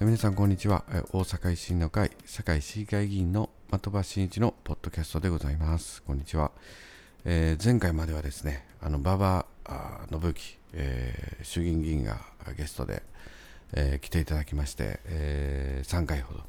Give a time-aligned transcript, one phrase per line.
[0.00, 0.84] 皆さんこんにちは。
[1.10, 6.04] 大阪維新の会堺市議会議員の的場真一のポッドキャストでございます。
[6.04, 6.52] こんにちは、
[7.24, 9.44] えー、前回まではですねあの馬場
[10.08, 12.20] 信之、えー、衆議院議員が
[12.56, 13.02] ゲストで、
[13.72, 16.44] えー、来ていただきまして、えー、3回ほど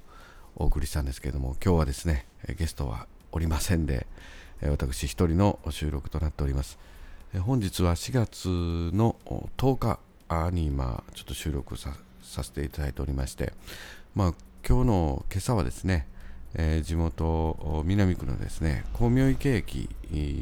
[0.56, 4.06] お送りしたんですけれども今日はですねゲストはおりませんで
[4.62, 6.78] 私一人の収録となっております。
[7.42, 8.48] 本日は4月
[8.96, 9.16] の
[9.58, 9.98] 10
[10.28, 13.54] 日に今ちょっと収録させさせていただいておりまして、
[14.16, 14.34] まあ、
[14.68, 16.08] 今日の今朝はですね、
[16.54, 19.90] えー、地元南区のですね光明池駅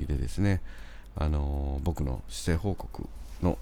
[0.07, 0.61] でですね、
[1.15, 3.07] あのー、僕の施政報告
[3.41, 3.57] の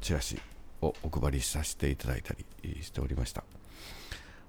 [0.00, 0.40] チラシ
[0.80, 3.44] をお配りさせていただいたりしておりました。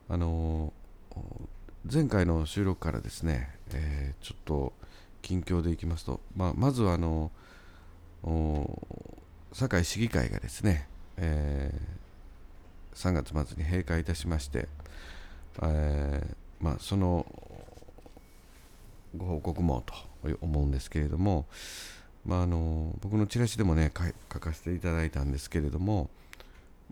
[0.10, 4.74] あのー、前回の収録からですね、えちょっと
[5.22, 7.32] 近況でいきますと、まあ、まずはあの
[9.54, 12.01] 堺市議会がですね、えー、
[12.96, 14.68] 3月末に閉会いたしまして、
[15.64, 17.26] えー、まあ、その
[19.16, 19.94] ご報告もと
[20.42, 21.46] 思うんですけれども、
[22.26, 23.92] まあ、あの僕のチラシでもね
[24.32, 26.10] 書かせていただいたんですけれども、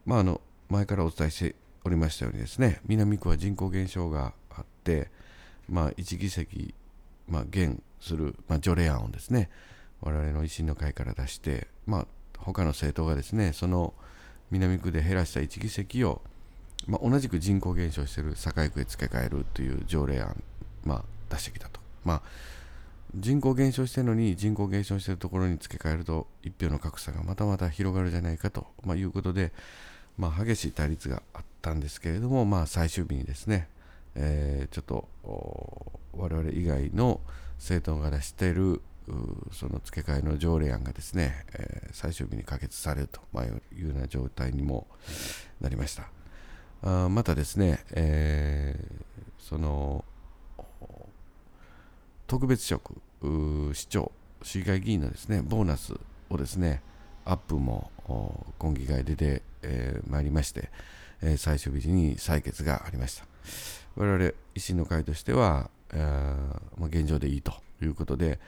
[0.06, 5.10] まあ、あの前からお伝えしておりましたようにですね南区は人口減少があって、
[5.70, 6.74] まあ、1議席、
[7.28, 9.50] まあ、減する、まあ、条例案をですね
[10.02, 13.94] 我々の維新の会から出して、まあ、他の政党がですねその
[14.52, 16.22] 南区で減らした1議席を、
[16.88, 20.42] まあ、同じく人口減少している堺区へ付け替えるという条例案、
[20.84, 21.80] まあ、出してきたと。
[22.04, 22.22] まあ
[23.16, 29.52] 人口減少してるのに人口減少しているところに付け替えると一票の格差がまたまた広がるじゃないかと、まあ、いうことで、
[30.18, 33.68] まあ、激しい対立があったんですけれども、まあ、最終日にですね、
[34.14, 35.08] えー、ちょっと
[36.14, 37.20] 我々以外の
[37.58, 38.82] 政党が出している
[39.52, 43.22] その付け替えの条例案がですね、えー、最終日に可決されると
[43.76, 44.88] いうような状態にも
[45.62, 46.10] なりました。
[46.82, 49.04] あまたですね、えー、
[49.38, 50.06] その
[52.28, 53.02] 特別職
[53.74, 54.12] 市長
[54.44, 55.94] 市議会議員のですねボーナス
[56.30, 56.82] をですね
[57.26, 57.92] アップも
[58.58, 60.70] 今議会で出て、えー、いりまして、
[61.22, 63.26] えー、最終日に採決がありました
[63.96, 64.24] 我々
[64.56, 68.40] 維新の会としては、えーまあ、現状でいいということで、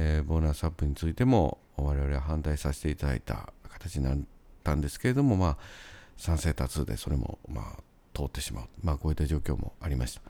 [0.00, 4.18] えー、ボーナスアップについても我々は反対させていただいた形になっ
[4.62, 5.56] たんですけれども、まあ、
[6.16, 7.82] 賛成多数でそれも、まあ、
[8.14, 10.22] 通ってしまう、まあ、こういった状況もありました。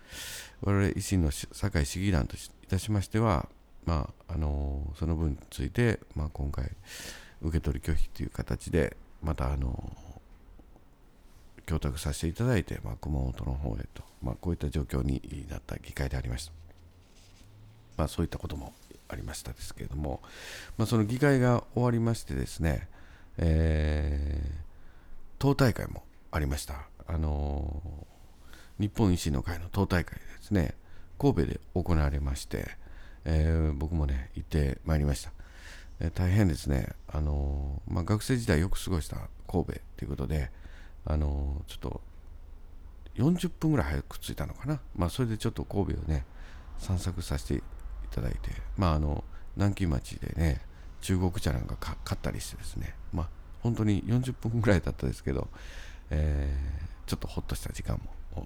[0.62, 3.47] 我々維新の堺市議団といたしましては、
[3.84, 6.71] まああのー、その分について、まあ、今回
[7.43, 16.68] 受け取り拒否という形でまた、あのー、供託させていただいて、まあ、熊本の方へと、まあ、こういった状況になった議会でありました。
[17.98, 18.72] まあ、そういったことも
[19.09, 20.22] ありましたですけれども、
[20.78, 22.88] まあ、その議会が終わりましてですね、
[23.36, 24.50] えー、
[25.38, 26.88] 党大会もありました。
[27.06, 30.75] あのー、日本維新の会の党大会ですね、
[31.19, 32.69] 神戸で行われまして、
[33.25, 35.32] えー、僕もね、行ってまいりました。
[36.00, 39.16] え、大変ですね、あのまあ、学生時代よく過ごした
[39.48, 40.50] 神戸ということで、
[41.04, 42.00] あのちょっと
[43.16, 44.80] 40分ぐらい早く着いたのかな。
[44.94, 46.25] まあ、それでちょっと神戸をね、
[46.78, 47.62] 散策させて
[48.11, 49.25] いただいて、まあ、あの
[49.57, 50.61] 南京町でね
[51.01, 53.29] 中国茶なんか買ったりしてですね、まあ、
[53.61, 55.49] 本当に40分ぐらいだったですけど、
[56.11, 58.01] えー、ちょっとほっとした時間
[58.35, 58.45] も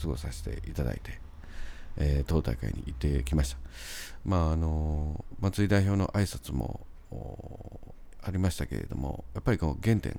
[0.00, 1.20] 過ごさせていただいて、
[1.96, 3.58] えー、党大会に行ってきました。
[4.24, 6.86] まああの松井代表の挨拶も
[8.22, 10.18] ありましたけれども、やっぱりこの原点、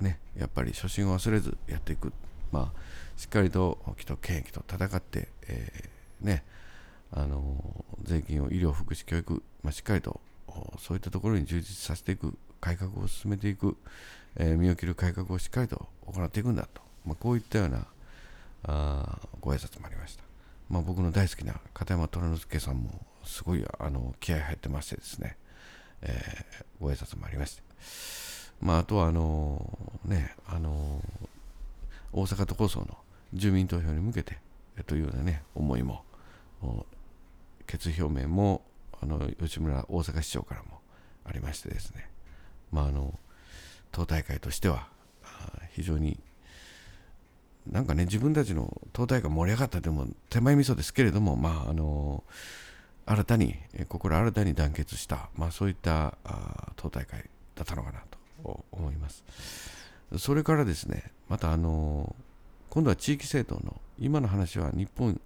[0.00, 2.12] ね、やっぱり初心を忘れずやっていく、
[2.50, 2.80] まあ、
[3.16, 6.44] しっかりと既得権益と戦って、えー、ね、
[7.12, 10.20] あの税金を医療、福祉、教育、まあ、しっかりと
[10.78, 13.76] そういったところに充実させていく、改革を進めていく、
[14.36, 17.86] えー、身を切る改革をしっかりと行っていくんだと、まあ、こういったような
[18.64, 20.24] あご挨拶もありました。
[20.70, 25.36] まあ、僕の大好きな片山虎之助さんもすごいあの気合い入ってましてですね、
[26.00, 27.62] えー、ご挨拶もありまして、
[28.60, 31.02] まあ、あとはあのね、あの
[32.12, 32.96] 大阪都構想の
[33.34, 34.38] 住民投票に向けて
[34.86, 36.04] というようなね、思いも
[37.66, 38.62] 決意表明も
[39.00, 40.80] あの吉村大阪市長からも
[41.24, 42.08] ありましてですね、
[42.70, 43.18] まあ、あの
[43.90, 44.88] 党大会としては
[45.72, 46.18] 非常に
[47.70, 52.24] なんかね自分たちの党大会盛り上がったでも手前味噌ですけれども、まあ、あの
[53.06, 53.56] 新たに
[53.88, 56.16] 心新たに団結した、まあ、そういった
[56.76, 57.24] 党大会
[57.54, 58.00] だったのかな
[58.42, 59.24] と思います。
[60.18, 62.14] それからですね、またあの
[62.68, 65.18] 今度は地域政党の今の話は日本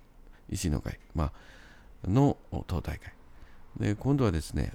[0.51, 1.33] 維新の会、まあ
[2.05, 3.13] の党大会。
[3.79, 4.73] で今度はですね、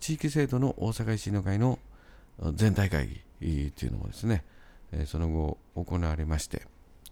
[0.00, 1.78] 地域制度の大阪維新の会の
[2.54, 3.08] 全体会
[3.40, 4.44] 議というのもですね、
[5.06, 6.62] その後行われまして、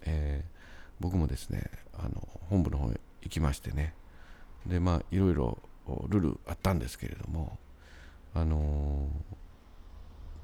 [0.05, 0.57] えー、
[0.99, 3.93] 僕もですねあの本部の方へ行きましてね
[4.65, 5.57] でまあいろいろ
[6.09, 7.57] ルールあったんですけれども
[8.33, 9.07] あの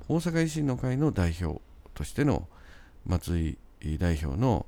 [0.10, 1.62] ー、大阪維新の会の代表
[1.94, 2.48] としての
[3.06, 3.58] 松井
[4.00, 4.66] 代表の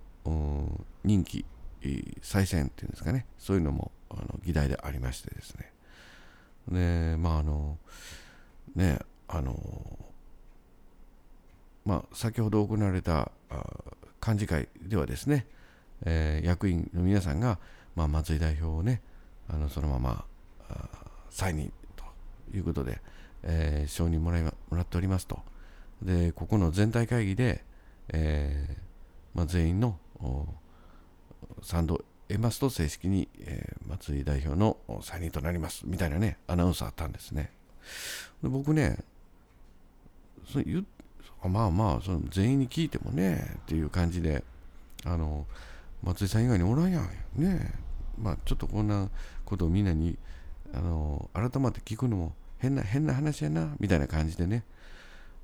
[1.04, 1.46] 任期
[2.22, 5.72] 再選っていうんですかねそういうのもあの議題でありましてですね。
[6.68, 7.78] でまああの
[8.76, 10.00] ねあの
[11.86, 13.32] まあ先ほど行われた
[14.26, 15.46] 幹事会ではですね、
[16.06, 17.60] えー、役員の皆さんが、
[17.96, 19.02] まあ、松井代表をね
[19.48, 20.26] あのそのまま
[21.30, 22.04] 再任と
[22.56, 23.00] いうことで、
[23.44, 25.40] えー、承認もらいもらっておりますと。
[26.02, 27.64] でここの全体会議で、
[28.10, 28.86] えー
[29.34, 29.98] まあ、全員の
[31.62, 35.84] 賛同得ますと正式に、えー、松井代表の再任となります。
[35.86, 37.52] みたいなねアナウンスあったんですね。
[38.42, 38.98] で僕ね
[40.52, 40.86] そ言
[41.48, 44.44] まあまあその全員に聞いてもねっていう感じで
[45.06, 45.46] あの
[46.02, 47.10] 松井さん以外におらんやん。
[47.36, 47.74] ね。
[48.18, 49.10] まあちょっとこんな
[49.44, 50.18] ことをみんなに
[50.74, 53.76] あの改めて聞くのも変な変な話やな。
[53.80, 54.64] みたいな感じでね。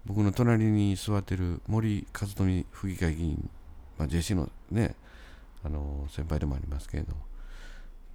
[0.05, 3.49] 僕の隣に座ってる森和富府議会議員、
[3.99, 4.95] まあ、JC のね
[5.63, 7.13] あの先輩でもありますけれど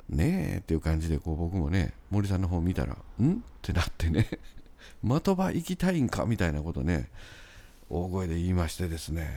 [0.08, 3.32] ねえっていう感じでこう僕もね森さんの方見たらん？
[3.32, 4.28] ってなってね
[5.02, 6.26] 的場行きたいんか？
[6.26, 7.08] みたいなことね
[7.88, 9.28] 大声で言いましてですね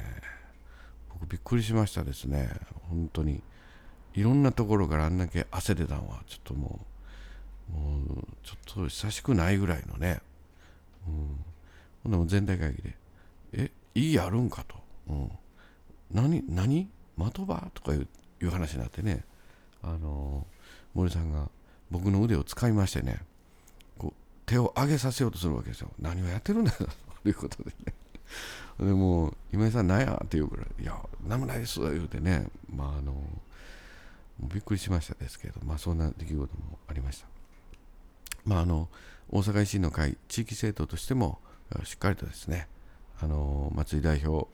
[1.10, 2.50] 僕びっくりしましたですね。
[2.90, 3.44] 本当に。
[4.16, 6.80] いろんなところからあんだけ汗出たのはちょっとも
[7.70, 10.20] うもうちょっと久しくないぐらいのね、
[11.08, 11.46] うん、
[12.04, 12.96] ほんでも全体会議で
[13.54, 14.76] 「えいいやるんか」と
[15.08, 15.32] 「うん、
[16.12, 16.90] 何何？
[17.20, 18.08] 的場?」とかいう
[18.42, 19.24] いう話になってね
[19.84, 20.48] あの
[20.94, 21.50] 森さんが
[21.92, 23.20] 僕の腕を使いましてね
[23.98, 26.78] こう手を上げさせようとするわけですよ何をやってるんだよ
[27.24, 27.94] ということでね。
[28.80, 30.22] でも今井さん何や？
[30.24, 33.14] って言うからいや何もないです言うてねまああの
[34.40, 37.28] びっくりしましたですけどまあそんな出来事もありました。
[38.46, 38.88] まああの
[39.30, 41.40] 大阪維新の会地域政党としても
[41.84, 42.68] しっかりとですね
[43.20, 44.48] あの松井代表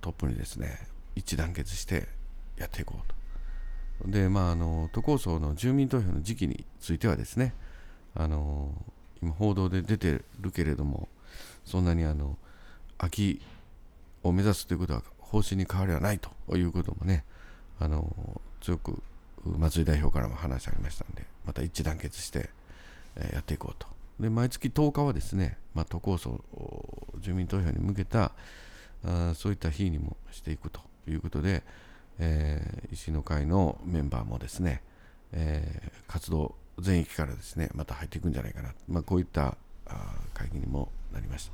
[0.00, 2.08] トップにですね一致団結して
[2.56, 4.10] やっていこうと。
[4.10, 7.52] でまああの都構想の住民投票の時期についてはですね
[8.14, 8.72] あの
[9.22, 11.08] 今報道で出てるけれども
[11.64, 12.36] そんなにあの
[12.98, 13.42] 秋
[14.22, 17.24] を目指すということは方針に変わりはないということもね
[17.78, 19.02] あの強く
[19.44, 22.50] 松井代表からも話ありましたのでまた一致団結して、
[23.32, 23.88] やっていこうと。
[24.20, 26.44] で毎月10日はですね、まあ、都構想
[27.18, 28.32] 住民投票に向けた
[29.04, 30.80] あそういった日にもしていくと。
[31.12, 31.62] いうことで、
[32.18, 34.82] えー、維新の会のメンバーもですね、
[35.32, 41.52] えー、活動全域からですねまた入っていくんじゃないかな、まあ、こういったあ会議にもなりました。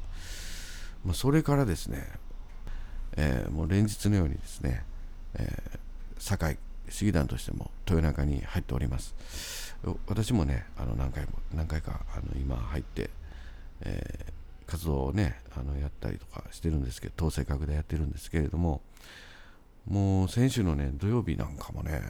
[1.05, 2.05] まあ、それからですね、
[3.17, 4.85] えー、もう連日のようにですね、
[5.35, 5.79] えー、
[6.19, 6.59] 堺
[6.89, 9.15] 市議団としても豊中に入っております。
[10.07, 13.11] 私もね、あの何回も何回かあの今入って、
[13.83, 18.81] えー、活動をね、あのやったりとかしてるんですけど、統制閣でやってるんですけれども、
[19.87, 22.03] もう先週のね、土曜日なんかもね、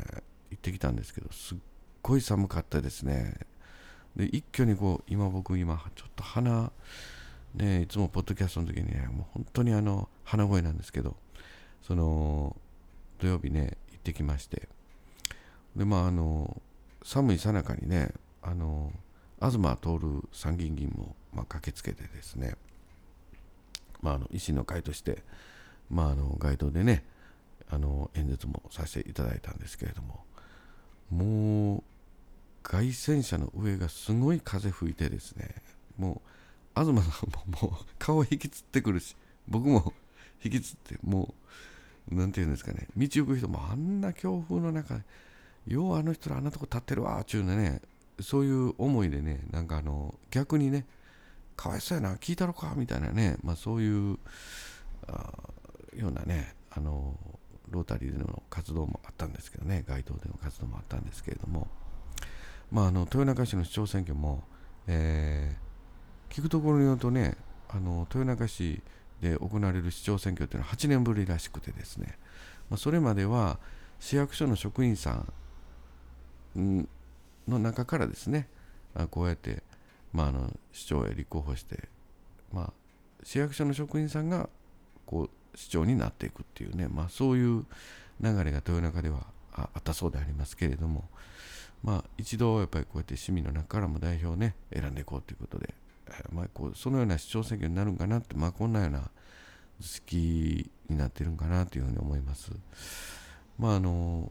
[0.50, 1.58] 行ってきたんですけど、すっ
[2.02, 3.34] ごい寒かったですね。
[4.16, 6.72] で、一挙にこう、今僕、今、ちょっと鼻、
[7.54, 11.16] ね、いつもポッドキャストの時にね、もう本当にあの鼻声なんですけど、
[11.82, 12.56] その
[13.18, 14.68] 土曜日ね、行ってきまして、
[15.76, 16.60] で、まあ、あの
[17.04, 18.92] 寒いさなかにね、あの
[19.40, 22.56] 東徹参議院議員も、まあ、駆けつけてですね、
[24.00, 25.22] まあ、あの維新の会として、
[25.90, 27.04] まあ、あの街頭でね、
[27.68, 30.24] あの演説もさせていただいたんですけれども、
[31.10, 31.82] もう
[32.62, 35.54] 街宣車の上がすごい風吹いてですね、
[35.96, 36.22] も
[36.76, 39.16] う東さんももう顔引きつってくるし、
[39.48, 39.92] 僕も
[40.44, 41.34] 引きつって、も
[42.10, 45.00] う、なんていうんですかね、道行く人もあんな強風の中、
[45.66, 47.80] ようあの人らあんなとこ立ってるわっ、ちゅうね、
[48.20, 50.86] そういう思いでね、なんかあの、逆にね、
[51.56, 54.18] かわいそうやな、聞いたろか、みたいなね、まあそういう
[55.06, 55.32] あ
[55.96, 57.18] ようなね、あの、
[57.70, 61.68] ロータリーでの活動もあったんですけどね、街頭での活動もあったんですけれども、
[62.70, 64.44] まああの、豊中市の市長選挙も、
[64.86, 65.66] えー
[66.30, 67.36] 聞くところによるとね
[67.68, 68.82] あの豊中市
[69.20, 72.18] で行われる市長選挙というのは8年ぶりらしくてですね、
[72.68, 73.58] まあ、それまでは
[73.98, 75.24] 市役所の職員さ
[76.54, 76.88] ん
[77.48, 78.48] の中からですね
[79.10, 79.62] こうやって、
[80.12, 81.88] まあ、あの市長へ立候補して、
[82.52, 82.72] まあ、
[83.22, 84.48] 市役所の職員さんが
[85.06, 87.64] こう市長になっていくっていうね、まあ、そういう
[88.20, 91.08] 流れが豊中ではあったそうでありますけれども、
[91.82, 95.74] まあ、一度やっぱりこうやって市民の中からも代表をね選んでいこうということで
[96.32, 99.10] まあ、こうそのような市長選挙になるんかなって、まあ、こんなような
[99.80, 102.52] 図式になってるんかなというふうに思います。
[103.58, 104.30] まああの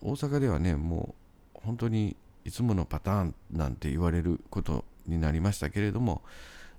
[0.00, 1.14] 大阪ではねも
[1.56, 6.22] う本当にいつものパターンなんて言われることになりましたけれども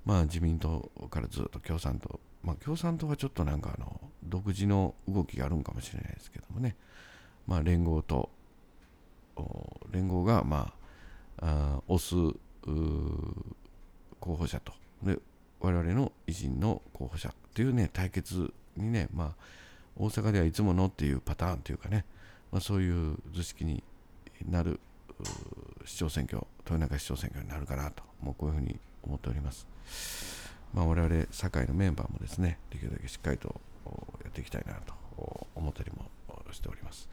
[0.05, 6.75] まあ自民党からずっと共産党まあ共産党はちょっとなんかあの独自の動きがあるんかもしれないですけどもね。
[7.47, 8.29] まあ連合と
[9.91, 10.73] 連合がま
[11.41, 12.39] ああ推す
[14.19, 14.73] 候補者と。
[15.03, 15.17] で
[15.59, 19.35] 我々の維新の候補者というね対決にねまあ
[19.97, 22.05] 大阪ではいつものっていうパターンというかね、
[22.51, 23.83] まあ、そういう図式に
[24.47, 24.79] なる
[25.85, 29.67] 市長選挙豊中市長選挙になるかなともうこういうふうに思っております。
[30.73, 33.59] まあ、我々堺のメンバーもですねできるだけしっかりと
[34.23, 34.93] やっていきたいなと
[35.55, 36.05] 思ったりも
[36.51, 37.09] しております。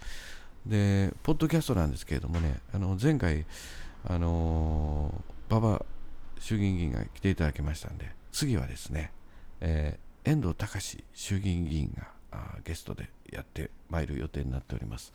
[0.64, 3.46] で、ポッドキャストなんですけれどもね、あの前回、
[4.04, 5.14] あの
[5.48, 5.86] 馬場
[6.40, 9.12] 衆議院議員が来ていただきましたんで、次はですね、
[9.60, 12.08] えー、遠藤隆衆議院議員が
[12.64, 15.12] ゲストでやってまいる予定になっております。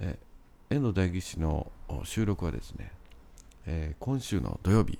[0.00, 1.70] えー、遠藤代議士の
[2.04, 2.92] 収録はですね、
[3.66, 4.98] えー、今週の土曜日、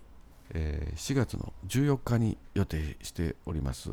[0.54, 3.90] えー、4月の14日に予定しております。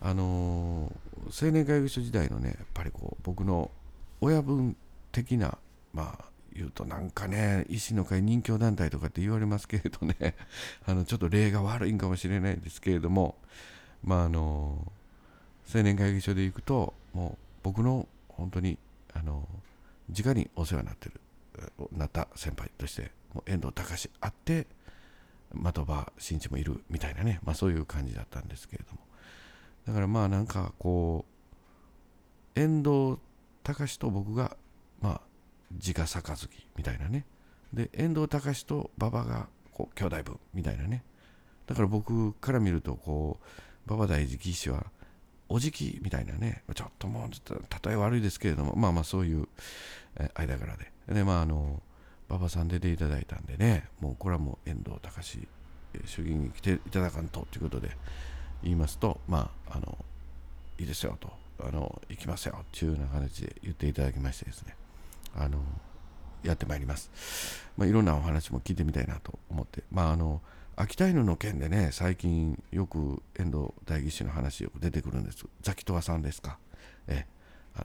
[0.00, 3.70] あのー、青年会議所時代のね、やっぱりこう僕の
[4.20, 4.76] 親分
[5.12, 5.58] 的な、
[5.92, 6.24] まあ、
[6.54, 10.34] 言うとなんかね、維新の会任教団体とかって言われますけれどね、
[10.86, 13.36] あのちょっと例が悪いんかもしれないですけれども、
[14.04, 14.92] まああの
[15.74, 18.78] 青年会議所で行くと、もう僕の本当に
[19.14, 19.48] あの
[20.08, 21.20] 直にお世話になってる、
[21.92, 24.66] なった先輩として、もう遠藤隆あって、
[25.54, 28.98] 的場真一もいるみたいなね、まあそういう感じだったんですけれども、
[29.86, 33.18] だからまあなんかこう、遠藤
[33.62, 34.56] 隆と僕が、
[35.00, 35.20] まあ、
[35.72, 37.24] 自家杯みたいなね。
[37.72, 41.02] で、遠藤隆と馬場が、こう、兄弟分みたいなね。
[41.66, 43.38] だから僕から見ると、こ
[43.86, 44.86] う、馬場大直騎士は、
[45.48, 49.48] おじきみたいなね、ちょっともう、ちょっと例え悪いですけれども、まあまあそういう、
[50.34, 50.92] 間柄で。
[51.08, 51.80] で、まああの、
[52.32, 55.46] 馬場さん出ていただいたんでね、もうこれはもう遠藤隆
[56.06, 57.96] 衆議院に来ていただかんとということで
[58.62, 59.98] 言いますと、まあ、あの、
[60.78, 61.42] いいですよと。
[61.64, 64.74] あの行きますよっていうような形で言っていただきましてですね。
[65.36, 65.58] あの
[66.42, 67.10] やってまいります、
[67.76, 69.84] まあ、いろんなお話も聞いてみたいなと思って。
[69.92, 70.40] まああの
[70.74, 75.44] 秋田犬の件でね最近よく遠藤代議士の話よく出てくるんです。
[75.60, 76.58] ザキトワさんですか。
[77.06, 77.26] え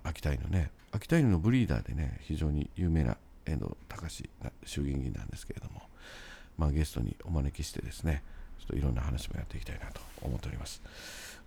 [0.04, 0.72] 秋田犬ね。
[0.92, 4.30] 秋田犬のブリーダーでね非常に有名な遠藤隆
[4.66, 5.82] 衆議院議員なんですけれども
[6.58, 8.24] まあゲストにお招きしてですね
[8.60, 10.82] ちょっといろんな話もやっていきたいなと思っております。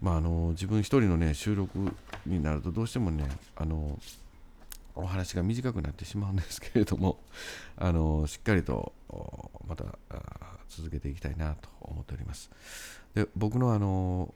[0.01, 1.79] まあ、あの自分一人のね収録
[2.25, 3.99] になるとどうしてもねあの
[4.95, 7.21] お話が短くなってしまうんですけれども
[7.77, 8.93] あのしっかりと
[9.67, 9.85] また
[10.69, 12.51] 続けていきたいなと思っております
[13.15, 14.35] で僕のあの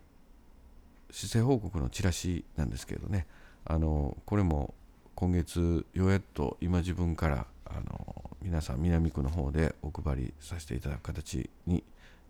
[1.11, 3.27] 施政報告のチラシなんですけどね
[3.65, 4.75] あのこれも
[5.15, 11.83] 今月ようやっと今自分からあの皆さん南区の方でお配りさせていただく形に、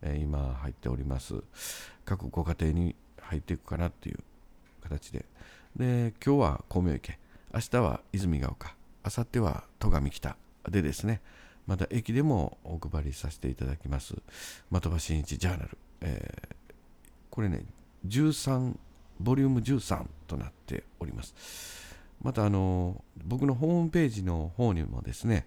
[0.02, 1.34] え今入っております。
[2.04, 4.18] 各ご家庭に入っていくかなっていう
[4.82, 5.24] 形で。
[5.76, 7.18] で今日は光明池
[7.52, 8.74] 明日は泉ヶ丘。
[9.04, 10.36] 明後日は戸上北。
[10.68, 11.20] でですね
[11.66, 14.14] また駅でもお配りさせていただきます。
[14.72, 16.74] 的場真一ジャーナル、えー、
[17.30, 17.64] これね
[18.06, 18.74] 13
[19.20, 21.34] ボリューム13となっております。
[22.24, 25.46] またあの僕のホームページの方にもですね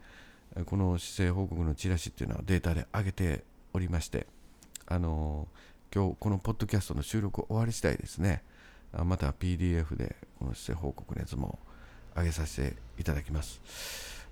[0.66, 3.44] この姿勢報告のチラシっていうのはデータで上げて
[3.74, 4.28] おりまして
[4.86, 5.48] あの
[5.94, 8.44] 今日このポッドキャストの収録終わり次第ですね、
[8.94, 11.60] また PDF でこの姿勢報告のやつも
[12.16, 13.62] 上げさせていただきます。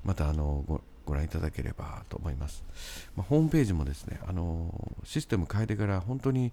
[0.03, 2.63] またあのごご覧いただければと思います。
[3.15, 6.51] まあ、ホームページもですね、あのシステム変えてから本当に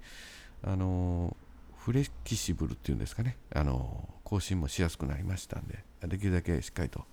[0.63, 1.37] あの
[1.85, 7.05] フレキシブルっていうんですかね、あの更新もしやすくなりましたんで、できるだけしっかりと、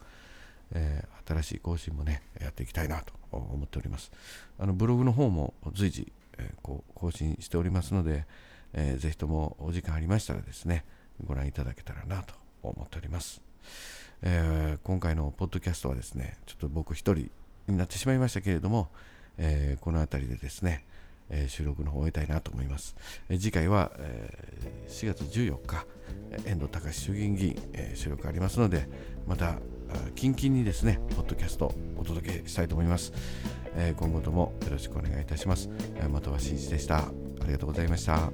[0.74, 4.12] えー、新しい更新もね、やっていきたいなと思っております。
[4.60, 8.26] あのブログの方も随時えこう更新しておりますので、
[8.74, 10.86] えー、ぜひともお時間ありましたらですね、
[11.24, 12.34] ご覧いただけたらなと
[12.64, 13.42] 思っております。
[14.22, 17.30] えー、今回のポッドキャストはですね、ちょっと僕一人
[17.68, 18.90] になってしまいましたけれども、
[19.38, 20.86] えー、この辺りでですね、
[21.30, 22.96] えー、収録の方を終えたいなと思います。
[23.30, 25.86] えー、次回は、えー、4月14日、
[26.46, 28.88] 遠藤隆衆議院議員、えー、収録ありますので、
[29.28, 29.60] また、
[30.16, 33.12] 近々にですね、ポッドキャストお届けしたいと思います。
[33.76, 35.70] え今後ともよろしくお願いいたします。
[35.96, 37.00] 的場真一でした。
[37.00, 37.12] あ
[37.46, 38.32] りがとうございました。